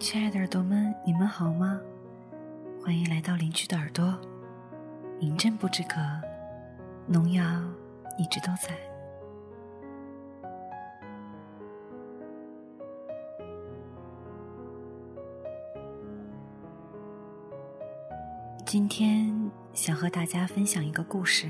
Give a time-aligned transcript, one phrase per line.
[0.00, 1.80] 亲爱的耳朵们，你们好吗？
[2.80, 4.16] 欢迎来到邻居的耳朵。
[5.18, 5.96] 饮鸩不止渴，
[7.04, 7.44] 农药
[8.16, 8.78] 一直都在。
[18.64, 21.48] 今天想和大家分享一个故事。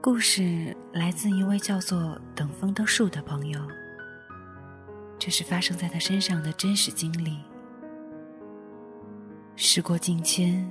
[0.00, 3.60] 故事来自一位叫做“等风的树”的朋友。
[5.26, 7.36] 这是发生在他身上的真实经历。
[9.56, 10.64] 时过境迁，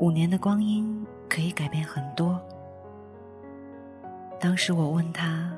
[0.00, 2.42] 五年的光阴可以改变很多。
[4.40, 5.56] 当时我问他：“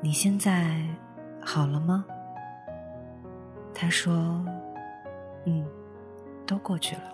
[0.00, 0.80] 你现在
[1.38, 2.02] 好了吗？”
[3.76, 4.42] 他说
[5.44, 5.68] ：“嗯，
[6.46, 7.12] 都过去了。”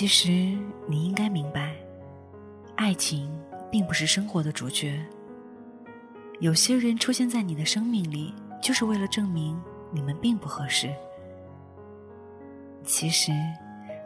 [0.00, 0.56] 其实
[0.86, 1.74] 你应该明白，
[2.74, 3.30] 爱情
[3.70, 4.98] 并不是生活的主角。
[6.38, 9.62] 有些人出现在你的生命里，就是为了证明
[9.92, 10.90] 你们并不合适。
[12.82, 13.30] 其实，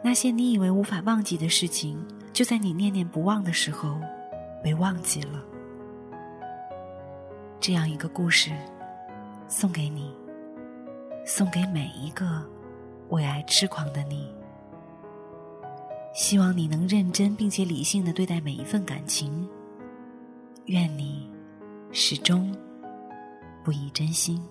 [0.03, 3.97] 那些你以为无法忘记的事情，就在你念念不忘的时候，
[4.61, 5.41] 被忘记了。
[7.57, 8.51] 这样一个故事，
[9.47, 10.13] 送给你，
[11.25, 12.45] 送给每一个
[13.11, 14.29] 为爱痴狂的你。
[16.15, 19.45] 希望你能认真并且理性的对待每一份感情。
[20.67, 21.29] 愿你
[21.91, 22.55] 始终
[23.65, 24.41] 不移真心。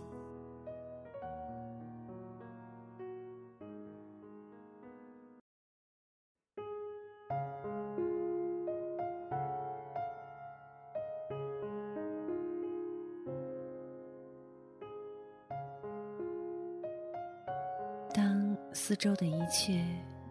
[18.12, 19.82] 当四周的一切。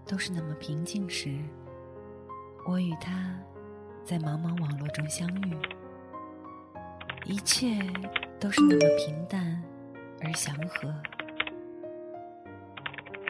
[0.05, 1.37] 都是那么平静时，
[2.67, 3.35] 我与他
[4.03, 5.57] 在茫茫网络中相遇，
[7.25, 7.79] 一切
[8.39, 9.61] 都是那么平淡
[10.21, 10.93] 而祥和。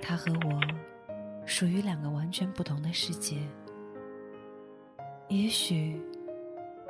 [0.02, 0.60] 他和我
[1.46, 3.38] 属于两个完全不同的世界，
[5.30, 6.02] 也许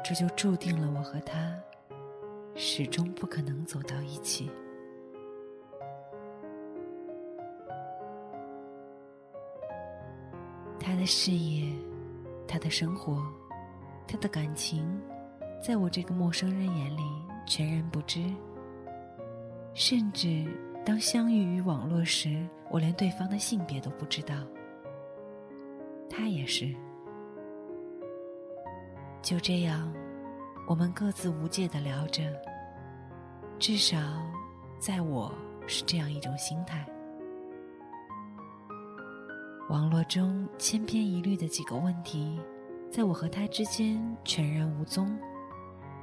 [0.04, 1.54] 这就注定了我和他
[2.56, 4.50] 始终不可能走到一起。
[10.94, 11.74] 他的事业，
[12.48, 13.26] 他的生活，
[14.08, 14.88] 他的感情，
[15.59, 17.02] 在我这个陌生人眼里
[17.48, 18.24] 全然不知。
[19.74, 20.46] 甚至
[20.86, 24.36] 当相遇于网络时，我连对方的性别都不知道。
[26.08, 26.72] 他也是。
[29.20, 29.92] 就这样，
[30.68, 32.22] 我们各自无界的聊着。
[33.58, 33.98] 至少，
[34.78, 35.34] 在我
[35.66, 36.86] 是这样一种心态。
[39.74, 42.40] 网络中千篇一律的几个问题，
[42.92, 45.18] 在我和他之间全然无踪，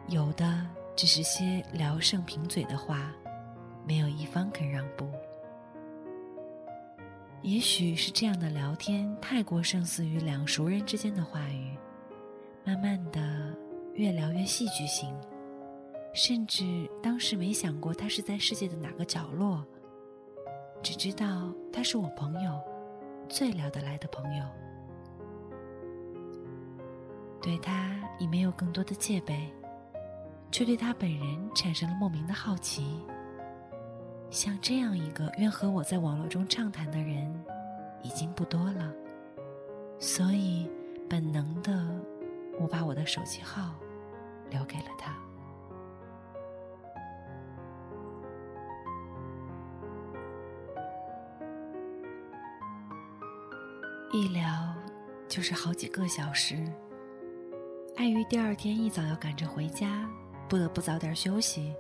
[0.09, 0.67] 有的
[0.97, 3.15] 只是些聊胜贫嘴的话，
[3.87, 5.09] 没有一方肯让步。
[7.43, 11.79] 也许是这样的聊天太过胜似于两熟人之间的话语，
[12.65, 13.57] 慢慢的
[13.95, 15.15] 越聊越戏剧性，
[16.13, 19.65] 甚至当时没想过他是在世界的哪个角落，
[20.83, 22.61] 只知道他是我朋友。
[23.31, 24.45] 最聊得来的朋友，
[27.41, 29.49] 对他已没有更多的戒备，
[30.51, 33.01] 却对他本人产生了莫名的好奇。
[34.31, 37.33] 像这样一个愿和我在网络中畅谈的人，
[38.03, 38.93] 已经不多了，
[40.01, 40.69] 所以
[41.09, 41.89] 本能的，
[42.59, 43.77] 我把我的手机号
[44.51, 45.15] 留给了他。
[54.13, 54.75] 一聊
[55.29, 56.57] 就是好几个小时，
[57.95, 60.05] 碍于第二天一早要赶着回家，
[60.49, 61.73] 不得不早点休息，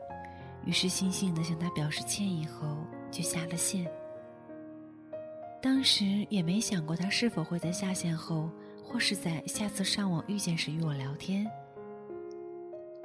[0.65, 2.69] 于是悻悻的向他表示歉意后
[3.11, 3.85] 就下了线。
[5.61, 8.49] 当时也没想过他是否会在下线后，
[8.81, 11.45] 或是在下次上网遇见时与我聊天。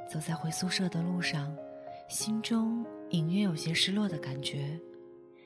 [0.08, 1.52] 走在回宿舍的路上，
[2.08, 4.80] 心中隐约有些失落的感觉，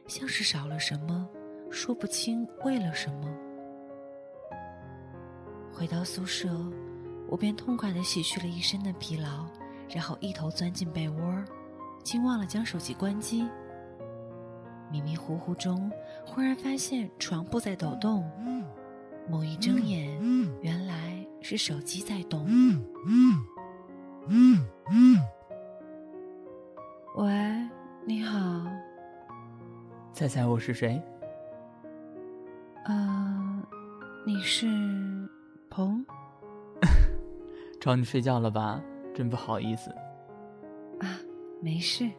[0.05, 1.25] 像是少了什么，
[1.71, 3.33] 说不清为了什么。
[5.71, 6.50] 回到宿舍，
[7.27, 9.45] 我便痛快地洗去了一身的疲劳，
[9.89, 11.44] 然后一头钻进被窝，
[12.04, 13.48] 竟忘了将手机关机。
[14.92, 15.92] 迷迷糊糊中，
[16.25, 18.30] 忽然发现床铺在抖动，
[19.30, 20.19] 猛一睁眼，
[20.62, 22.45] 原来是手机在动。
[27.16, 27.69] 喂，
[28.06, 28.66] 你好，
[30.13, 31.01] 猜猜我是谁？
[32.86, 33.62] 呃，
[34.25, 34.98] 你是鹏？
[37.79, 38.81] 吵你睡觉了吧？
[39.13, 39.89] 真不好意思。
[40.99, 41.17] 啊，
[41.61, 42.09] 没事。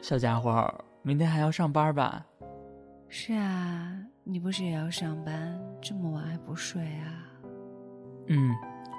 [0.00, 0.68] 小家伙，
[1.02, 2.26] 明天还要上班吧？
[3.08, 5.56] 是啊，你不是也要上班？
[5.80, 7.28] 这么晚还不睡啊？
[8.26, 8.50] 嗯，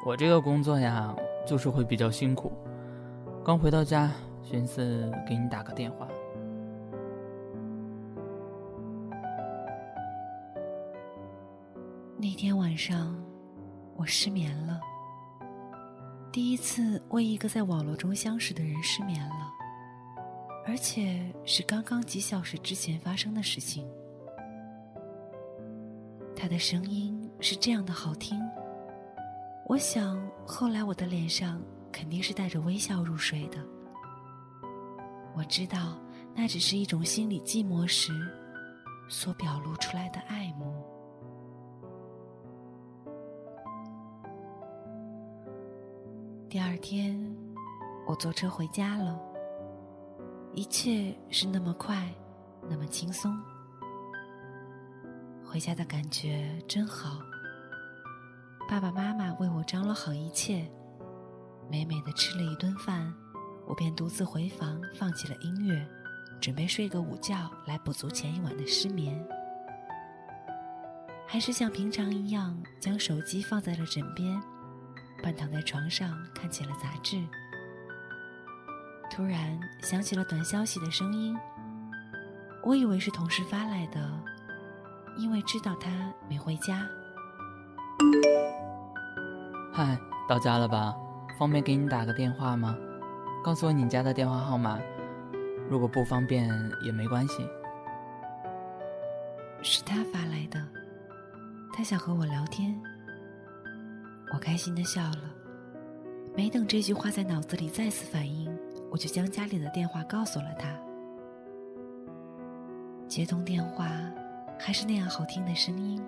[0.06, 1.13] 我这个工作呀，
[1.46, 2.54] 就是会比较辛苦。
[3.44, 4.12] 刚回到家，
[4.42, 6.07] 寻思给你打个电话。
[12.18, 13.13] 那天晚上，
[13.98, 14.80] 我失眠了。
[16.34, 19.54] 第一次为一个在网络中相识的人失眠了，
[20.66, 23.88] 而且是刚刚几小时之前发生的事情。
[26.36, 28.42] 他的声音是这样的好听，
[29.68, 33.60] 我想后来我的脸上肯定是带着微笑入睡的。
[35.36, 36.00] 我知道
[36.34, 38.12] 那只是一种心里寂寞时
[39.08, 40.84] 所表露出来的爱慕。
[46.54, 47.20] 第二天，
[48.06, 49.20] 我坐车回家了。
[50.54, 52.08] 一切是那么快，
[52.70, 53.36] 那么轻松。
[55.44, 57.18] 回家的感觉真好。
[58.70, 60.72] 爸爸妈妈为我张罗好一切，
[61.72, 63.12] 美美的吃了一顿饭，
[63.68, 65.84] 我便独自回房，放起了音乐，
[66.40, 69.20] 准备睡个午觉来补足前一晚的失眠。
[71.26, 74.40] 还是像平常一样，将手机放在了枕边。
[75.24, 77.18] 半躺在床上看起了杂志，
[79.10, 81.34] 突然响起了短消息的声音。
[82.62, 84.12] 我以为是同事发来的，
[85.18, 85.90] 因为知道他
[86.30, 86.86] 没回家。
[89.74, 89.98] 嗨，
[90.28, 90.94] 到家了吧？
[91.40, 92.75] 方便给你打个电话吗？
[93.46, 94.78] 告诉我你家的电话号码。
[95.70, 96.50] 如果不方便
[96.81, 97.48] 也没关系。
[99.62, 100.62] 是他发来的，
[101.74, 102.78] 他想和我聊天。
[104.34, 105.32] 我开心的笑了，
[106.36, 108.52] 没等这句话在脑子里再次反应，
[108.90, 110.76] 我就将家里的电话告诉了他。
[113.08, 113.92] 接通电话，
[114.58, 116.04] 还是那样好听的声音，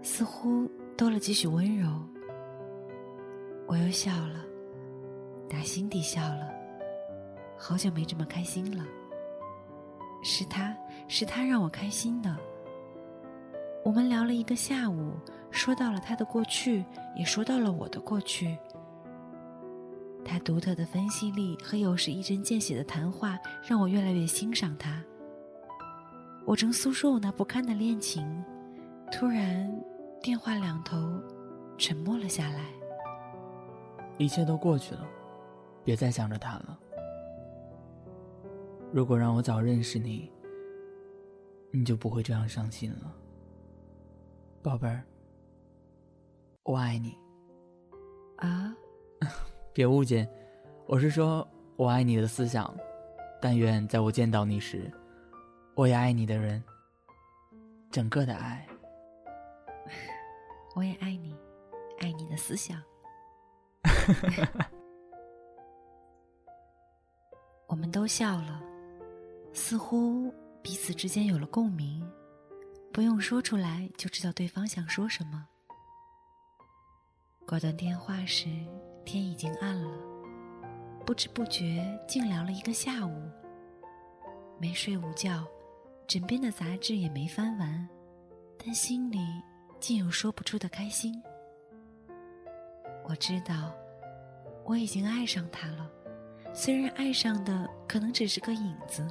[0.00, 0.66] 似乎
[0.96, 1.86] 多了几许温柔。
[3.66, 4.42] 我又笑了，
[5.46, 6.50] 打心底笑了，
[7.58, 8.82] 好久没这么开心了。
[10.22, 10.74] 是他
[11.06, 12.34] 是他让我开心的。
[13.84, 15.12] 我们聊了一个下午。
[15.50, 16.84] 说到了他的过去，
[17.16, 18.56] 也说到了我的过去。
[20.24, 25.02] 他独特的分析力和有时一针见血的谈话，让我越来越欣赏他。
[26.44, 28.44] 我正诉说我那不堪的恋情，
[29.10, 29.72] 突然
[30.20, 30.96] 电话两头
[31.78, 32.64] 沉默了下来。
[34.18, 35.06] 一切都过去了，
[35.84, 36.78] 别再想着他了。
[38.92, 40.30] 如果让我早认识你，
[41.70, 43.12] 你就不会这样伤心了，
[44.62, 45.04] 宝贝儿。
[46.66, 47.16] 我爱你，
[48.38, 48.74] 啊！
[49.72, 50.28] 别误解，
[50.86, 51.46] 我是说
[51.76, 52.74] 我爱你的思想。
[53.40, 54.90] 但愿在我见到你时，
[55.76, 56.60] 我也爱你的人。
[57.88, 58.66] 整个的爱，
[60.74, 61.36] 我也爱你，
[62.00, 62.82] 爱你的思想。
[67.68, 68.60] 我们都笑了，
[69.52, 72.04] 似乎彼此之间有了共鸣，
[72.92, 75.46] 不用说出来就知道对方想说什么。
[77.48, 78.48] 挂断电话时，
[79.04, 79.88] 天已经暗了。
[81.06, 83.30] 不知不觉竟聊了一个下午。
[84.58, 85.46] 没睡午觉，
[86.08, 87.88] 枕边的杂志也没翻完，
[88.58, 89.20] 但心里
[89.78, 91.22] 竟有说不出的开心。
[93.04, 93.72] 我知道，
[94.64, 95.88] 我已经爱上他了，
[96.52, 99.06] 虽然爱上的可能只是个影子。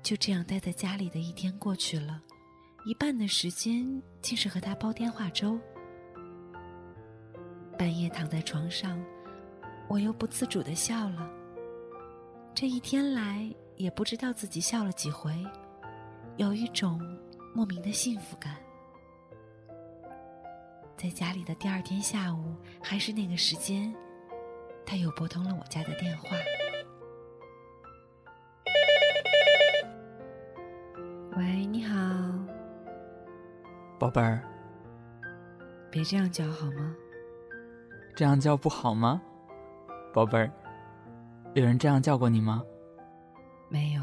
[0.00, 2.22] 就这样待在家里的一天过去了，
[2.84, 5.58] 一半的时间竟是和他煲电话粥。
[7.78, 9.02] 半夜躺在床上，
[9.88, 11.30] 我又不自主的笑了。
[12.54, 15.32] 这一天来，也不知道自己笑了几回，
[16.36, 17.00] 有一种
[17.54, 18.56] 莫名的幸福感。
[20.96, 23.94] 在家里的第二天下午，还是那个时间，
[24.86, 26.34] 他又拨通了我家的电话。
[31.36, 31.94] 喂，你好，
[33.98, 34.42] 宝贝儿。
[35.90, 36.96] 别这样叫好吗？
[38.16, 39.20] 这样叫不好吗，
[40.10, 40.50] 宝贝儿？
[41.52, 42.64] 有人这样叫过你吗？
[43.68, 44.02] 没有。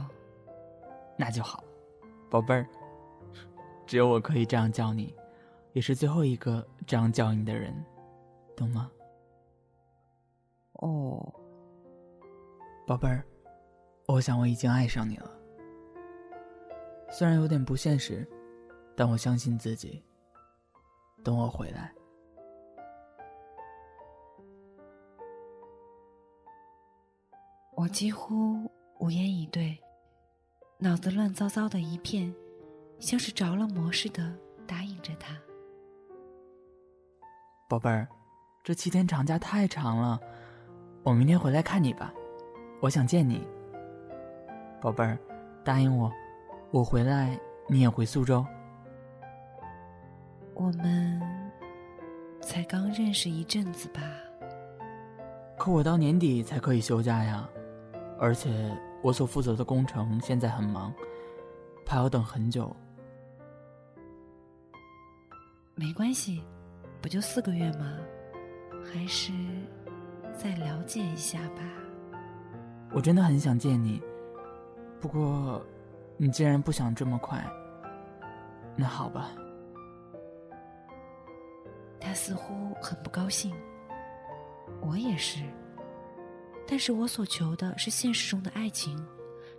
[1.17, 1.63] 那就好，
[2.29, 2.67] 宝贝儿。
[3.87, 5.15] 只有我可以这样叫你，
[5.71, 7.73] 也是最后一个这样叫你的人，
[8.55, 8.91] 懂吗？
[10.73, 11.33] 哦，
[12.85, 13.25] 宝贝儿，
[14.05, 15.31] 我想我已经爱上你了。
[17.09, 18.29] 虽然有点不现实，
[18.95, 20.03] 但我相信自己。
[21.23, 21.91] 等我回来。
[27.83, 29.77] 我几乎无言以对，
[30.77, 32.33] 脑子乱糟糟的一片，
[32.97, 34.33] 像是着了魔似的
[34.65, 35.35] 答应着他。
[37.67, 38.07] 宝贝儿，
[38.63, 40.17] 这七天长假太长了，
[41.03, 42.13] 我明天回来看你吧，
[42.79, 43.45] 我想见你。
[44.79, 45.19] 宝贝儿，
[45.61, 46.09] 答应我，
[46.71, 47.37] 我回来
[47.67, 48.45] 你也回苏州。
[50.53, 51.21] 我们
[52.39, 54.01] 才刚认识一阵子吧？
[55.57, 57.45] 可我到年底才可以休假呀。
[58.23, 58.49] 而且
[59.01, 60.93] 我所负责的工程现在很忙，
[61.85, 62.73] 怕要等很久。
[65.75, 66.41] 没关系，
[67.01, 67.97] 不就四个月吗？
[68.81, 69.33] 还是
[70.37, 71.63] 再了解一下吧。
[72.93, 74.01] 我真的很想见你，
[75.01, 75.61] 不过
[76.15, 77.45] 你既然不想这么快，
[78.73, 79.31] 那好吧。
[81.99, 83.53] 他似乎很不高兴，
[84.79, 85.43] 我也是。
[86.67, 88.97] 但是我所求的是现实中的爱情，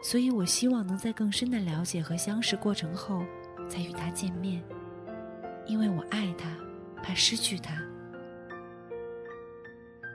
[0.02, 3.22] 所以我希望能在更深的了解和相识过程后，
[3.68, 4.62] 再与他见面，
[5.66, 6.56] 因为我爱他，
[7.02, 7.80] 怕失去他。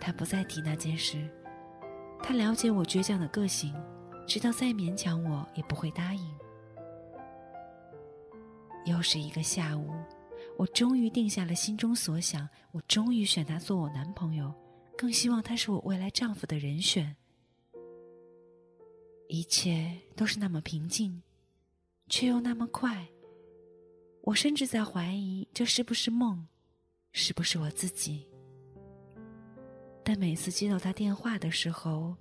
[0.01, 1.29] 他不再提那件事，
[2.23, 3.73] 他了解我倔强的个性，
[4.27, 6.37] 知道再勉强我也不会答应。
[8.85, 9.91] 又是一个下午，
[10.57, 14.51] 我终于定下了心中所想，我终于选他做我男朋友。
[14.99, 17.15] 更希望他是我未来丈夫的人选。
[19.29, 21.23] 一切都是那么平静，
[22.09, 23.07] 却又那么快。
[24.23, 26.45] 我甚至在怀疑这是不是梦，
[27.13, 28.27] 是不是我自己。
[30.03, 32.17] 但每次接到他电话的时候，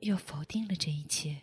[0.00, 1.40] 又否定了这一切。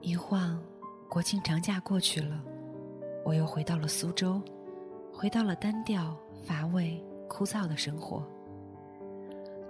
[0.00, 0.58] 一晃，
[1.06, 2.42] 国庆长假过去了。
[3.28, 4.40] 我又回到了苏州，
[5.12, 6.16] 回到了单调、
[6.46, 8.26] 乏味、枯燥的生活。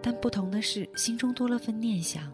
[0.01, 2.33] 但不同的是，心中多了份念想。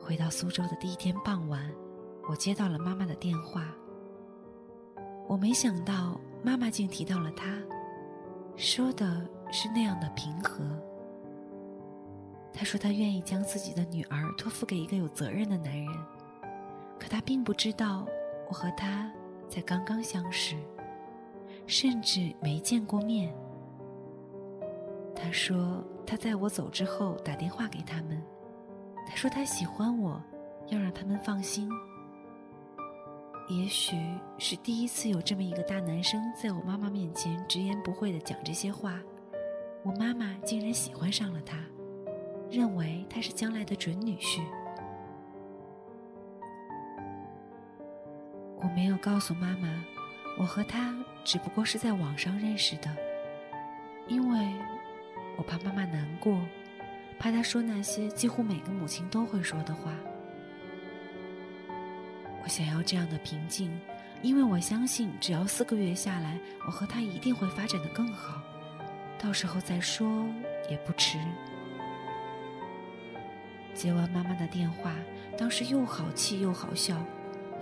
[0.00, 1.68] 回到苏州的第一天傍晚，
[2.28, 3.66] 我接到了妈妈的电话。
[5.26, 7.58] 我没想到妈妈竟提到了他，
[8.54, 10.64] 说的是那样的平和。
[12.52, 15.92] 她说她愿意将自己的女儿托付给一个有责任的男人，
[16.96, 18.06] 可她并不知道
[18.48, 19.12] 我和他。
[19.52, 20.56] 才刚刚相识，
[21.66, 23.30] 甚至没见过面。
[25.14, 28.18] 他说他在我走之后打电话给他们，
[29.06, 30.18] 他说他喜欢我，
[30.68, 31.68] 要让他们放心。
[33.46, 33.94] 也许
[34.38, 38.98] 是第一次有这么一个大男生在我妈妈面前直言不讳的讲这些话，
[39.82, 41.58] 我妈妈竟然喜欢上了他，
[42.50, 44.40] 认为他是将来的准女婿。
[48.62, 49.68] 我没有告诉妈妈，
[50.38, 52.96] 我和他只不过是在网上认识的，
[54.06, 54.54] 因为
[55.36, 56.40] 我怕妈妈难过，
[57.18, 59.92] 怕她说那些几乎每个母亲都会说的话。
[62.44, 63.76] 我想要这样的平静，
[64.22, 68.40] 因为我相信只要四个月下来，我和他一定会发展的更好，
[69.18, 70.24] 到时候再说
[70.70, 71.18] 也不迟。
[73.74, 74.94] 接完妈妈的电话，
[75.36, 76.96] 当时又好气又好笑。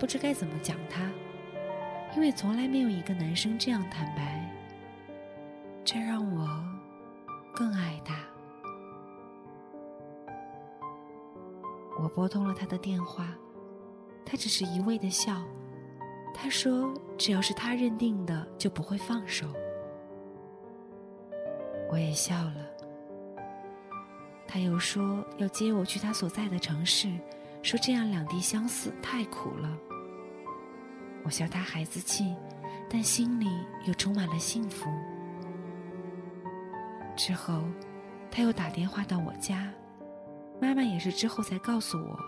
[0.01, 1.11] 不知该怎么讲他，
[2.15, 4.43] 因为从来没有一个男生这样坦白，
[5.85, 6.65] 这让我
[7.53, 8.15] 更爱他。
[11.99, 13.27] 我拨通了他的电话，
[14.25, 15.39] 他只是一味的笑。
[16.33, 19.45] 他说：“只要是他认定的，就不会放手。”
[21.91, 22.55] 我也笑了。
[24.47, 27.07] 他又说要接我去他所在的城市，
[27.61, 29.77] 说这样两地相思太苦了。
[31.23, 32.35] 我笑他孩子气，
[32.89, 33.47] 但心里
[33.85, 34.89] 又充满了幸福。
[37.15, 37.63] 之后，
[38.31, 39.71] 他又打电话到我家，
[40.59, 42.19] 妈妈也是之后才告诉我。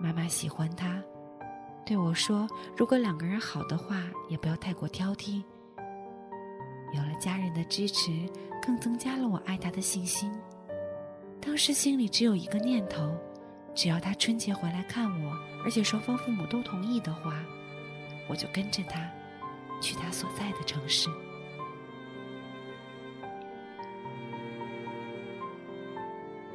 [0.00, 1.02] 妈妈喜欢他，
[1.84, 5.42] 对我说：“如果两个人好的话，也不要太过挑剔。”
[6.94, 8.28] 有了家人的支持，
[8.62, 10.32] 更增加了我爱他的信心。
[11.40, 13.14] 当时心里只有一个念头。
[13.74, 17.42] 只要他春节回来看我，而且双方父母都同意的话，
[18.28, 19.10] 我就跟着他
[19.80, 21.08] 去他所在的城市。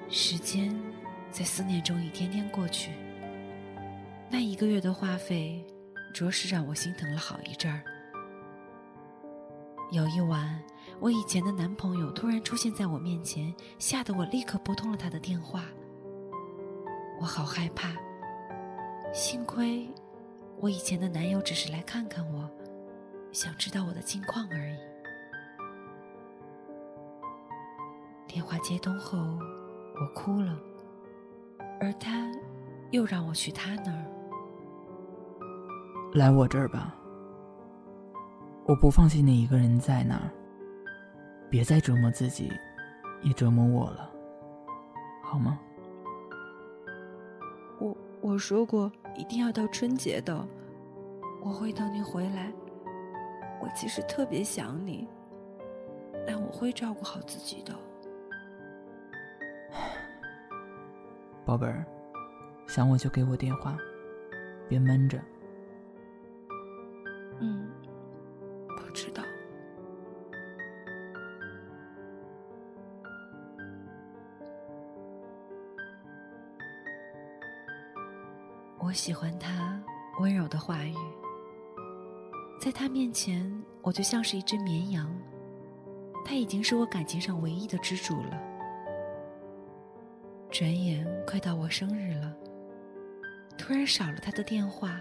[0.10, 0.74] 时间
[1.30, 2.92] 在思念中一天天过去，
[4.30, 5.64] 那一个月的话费，
[6.14, 7.84] 着实让我心疼了好一阵儿。
[9.92, 10.60] 有一晚，
[11.00, 15.66] 我以前的男朋友突然出现在我面前，吓得我立刻拨通了他的电话。
[17.22, 17.90] 我好害怕，
[19.12, 19.90] 幸亏
[20.58, 22.50] 我以前的男友只是来看看我，
[23.34, 24.78] 想知道我的近况而已。
[28.26, 30.58] 电话接通后，我哭了，
[31.82, 32.32] 而他
[32.92, 34.06] 又让我去他那儿。
[36.14, 36.96] 来我这儿吧。
[38.66, 40.32] 我不放心你一个人在那儿，
[41.50, 42.50] 别再折磨自己，
[43.24, 44.10] 也折磨我了，
[45.22, 45.60] 好吗？
[48.22, 50.48] 我我说过一定要到春节的，
[51.44, 52.52] 我会等你回来。
[53.62, 55.08] 我其实特别想你，
[56.26, 57.74] 但我会照顾好自己的。
[61.46, 61.86] 宝贝儿，
[62.68, 63.78] 想我就给我电话，
[64.68, 65.20] 别闷着。
[67.40, 67.70] 嗯。
[68.92, 69.24] 知道，
[78.90, 79.80] 我喜欢他
[80.20, 80.96] 温柔的话语，
[82.60, 85.16] 在他面前，我就像是一只绵羊，
[86.26, 88.42] 他已经是我感情上唯一的支柱了。
[90.50, 92.36] 转眼快到我生日了，
[93.60, 95.00] 突然少了他的电话，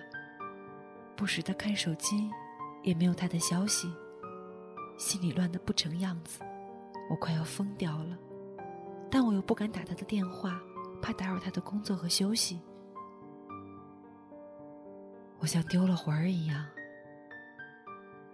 [1.16, 2.30] 不时的看手机。
[2.83, 3.90] 也没有他的消息，
[4.99, 6.40] 心里乱得不成样子，
[7.11, 8.18] 我快要疯掉了，
[9.11, 10.61] 但我又不敢打他的电话，
[11.00, 12.61] 怕打扰他的工作和休息。
[15.38, 16.66] 我像丢了魂儿一样。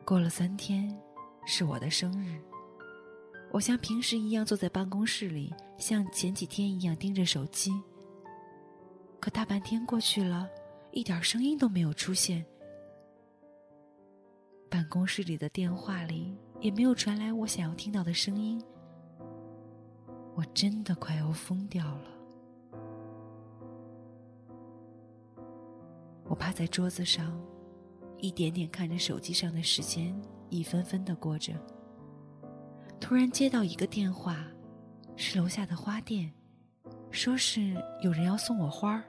[0.04, 0.94] 过了三天，
[1.46, 2.40] 是我的生日，
[3.50, 7.71] 我像平时一样坐在办公室里，像前几天一样盯着手机。
[9.21, 10.49] 可大半天过去了，
[10.93, 12.45] 一点声音都没有出现。
[14.69, 18.62] 办公室里的电话里也没有传来我想要听到的声音，
[20.34, 22.14] 我真的快要疯掉了。
[26.34, 27.40] 我趴在桌子上，
[28.18, 30.12] 一点点看着手机上的时间
[30.49, 31.52] 一分分的过着。
[32.99, 34.44] 突然接到一个电话，
[35.14, 36.32] 是楼下的花店，
[37.12, 39.04] 说是有人要送我花儿。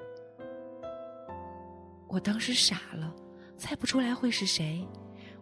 [2.08, 3.12] 我当时傻了，
[3.58, 4.88] 猜不出来会是谁。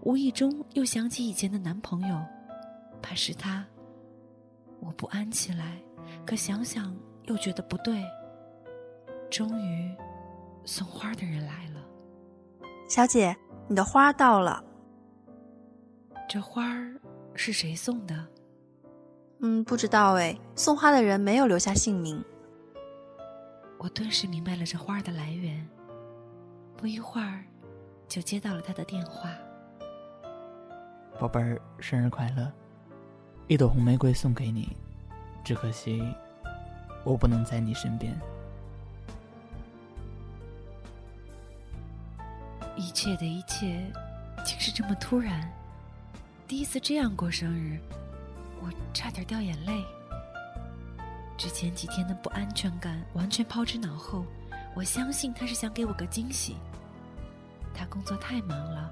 [0.03, 2.23] 无意中又想起以前的男朋友，
[3.01, 3.67] 怕是他。
[4.79, 5.83] 我不安起来，
[6.25, 8.01] 可想想又觉得不对。
[9.29, 9.93] 终于，
[10.65, 11.81] 送花的人来了。
[12.87, 13.35] 小姐，
[13.67, 14.63] 你的花到了。
[16.29, 16.99] 这花儿
[17.35, 18.27] 是谁送的？
[19.39, 20.37] 嗯，不知道哎。
[20.55, 22.23] 送花的人没有留下姓名。
[23.77, 25.67] 我顿时明白了这花的来源。
[26.77, 27.43] 不一会儿，
[28.07, 29.29] 就接到了他的电话。
[31.19, 32.51] 宝贝儿，生日快乐！
[33.47, 34.75] 一朵红玫瑰送给你，
[35.43, 36.01] 只可惜
[37.03, 38.17] 我不能在你身边。
[42.83, 43.89] 一切的一切，
[44.45, 45.49] 竟是这么突然。
[46.45, 47.79] 第一次这样过生日，
[48.61, 49.81] 我差点掉眼泪。
[51.37, 54.25] 之前几天的不安全感完全抛之脑后，
[54.75, 56.57] 我相信他是想给我个惊喜。
[57.73, 58.91] 他工作太忙了。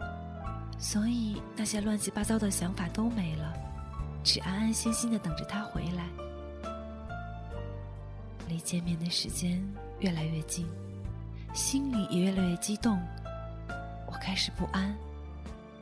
[0.80, 3.54] 所以那些乱七八糟的想法都没了，
[4.24, 6.08] 只安安心心的等着他回来。
[8.48, 9.62] 离见面的时间
[10.00, 10.66] 越来越近，
[11.54, 12.98] 心里也越来越激动。
[14.12, 14.96] 我开始不安，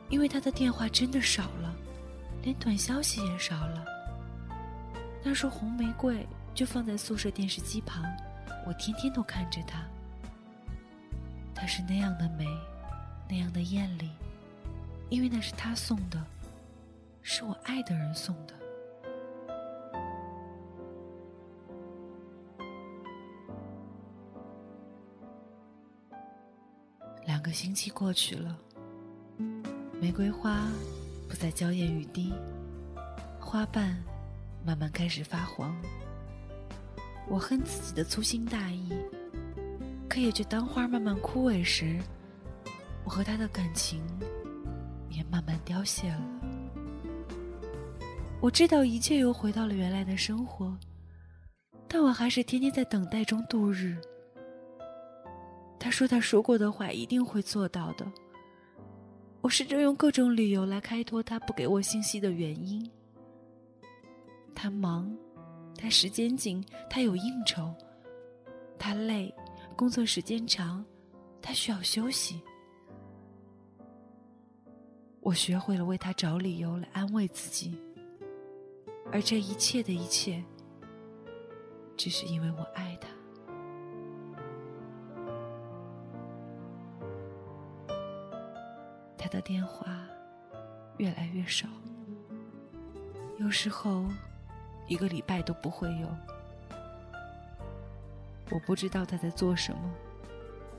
[0.08, 1.74] 因为他的电话真的少了，
[2.42, 3.84] 连短消息也少了。
[5.22, 8.04] 那束红玫瑰就放在宿舍电视机旁，
[8.66, 9.82] 我天天都看着它。
[11.54, 12.46] 它是那样的美，
[13.28, 14.10] 那样的艳丽。
[15.10, 16.24] 因为那是他送的，
[17.20, 18.54] 是我爱的人送的。
[27.40, 28.54] 两个星期过去了，
[29.98, 30.68] 玫瑰花
[31.26, 32.34] 不再娇艳欲滴，
[33.40, 33.96] 花瓣
[34.62, 35.74] 慢慢开始发黄。
[37.26, 38.92] 我恨自己的粗心大意，
[40.06, 41.98] 可也就当花慢慢枯萎时，
[43.04, 44.02] 我和他的感情。
[45.08, 46.22] 也慢慢凋谢了。
[48.38, 50.76] 我知道一切又回到了原来的生活，
[51.88, 53.96] 但我还是天天在等待中度日。
[55.80, 58.06] 他说他说过的话一定会做到的。
[59.40, 62.88] 我试着用各种理由来开脱他不给我信息的原因。
[64.54, 65.10] 他忙，
[65.78, 67.74] 他时间紧，他有应酬，
[68.78, 69.34] 他累，
[69.74, 70.84] 工作时间长，
[71.40, 72.42] 他需要休息。
[75.20, 77.78] 我学会了为他找理由来安慰自己，
[79.10, 80.44] 而这一切的一切，
[81.96, 83.08] 只是因为我爱他。
[89.30, 89.86] 的电话
[90.98, 91.68] 越来越少，
[93.38, 94.04] 有时候
[94.88, 96.08] 一个礼拜都不会有。
[98.50, 99.90] 我不知道他在做什么，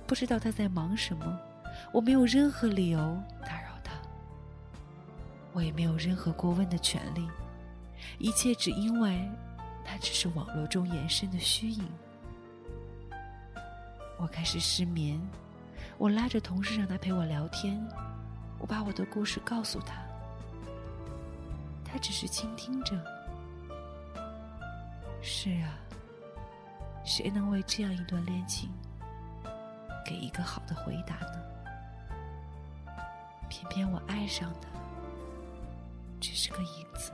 [0.05, 1.39] 不知道他在忙什么，
[1.93, 2.99] 我没有任何理由
[3.45, 3.93] 打扰他，
[5.53, 7.27] 我也没有任何过问的权利，
[8.19, 9.25] 一切只因为
[9.85, 11.89] 他只是网络中延伸的虚影。
[14.17, 15.19] 我开始失眠，
[15.97, 17.81] 我拉着同事让他陪我聊天，
[18.61, 19.95] 我把我的故事告诉他，
[21.83, 22.95] 他只是倾听着。
[25.21, 25.73] 是啊。
[27.03, 28.69] 谁能为这样一段恋情
[30.05, 31.41] 给一个好的回答呢？
[33.49, 34.67] 偏偏我爱上的
[36.19, 37.11] 只是个影子。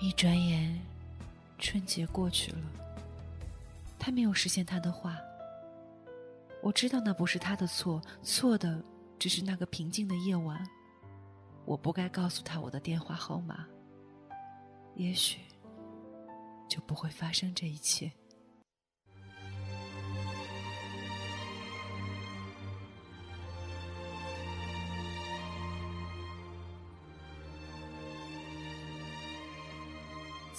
[0.00, 0.71] 一转眼，
[1.72, 2.58] 春节过去了，
[3.98, 5.16] 他没有实现他的话。
[6.60, 8.84] 我知道那不是他的错，错的
[9.18, 10.62] 只是那个平静的夜晚。
[11.64, 13.66] 我不该告诉他我的电话号码，
[14.96, 15.40] 也许
[16.68, 18.12] 就不会发生这一切。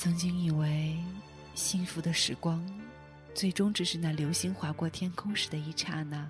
[0.04, 0.98] 曾经以为
[1.56, 2.62] 幸福的时光，
[3.34, 6.30] 最终只是那流星划过天空时的一刹那，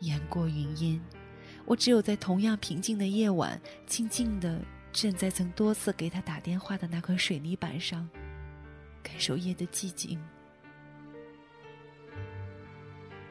[0.00, 1.00] 雁过云烟。
[1.64, 4.60] 我只有在同样平静的夜晚，静静的
[4.92, 8.06] 站在曾多次给他打电话的那块水泥板上，
[9.02, 10.22] 感受夜的寂静。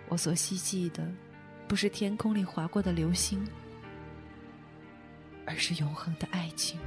[0.09, 1.07] 我所希冀的，
[1.67, 3.47] 不是天空里划过的流星，
[5.45, 6.79] 而是永恒的爱情。